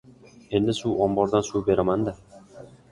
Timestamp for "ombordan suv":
1.09-1.69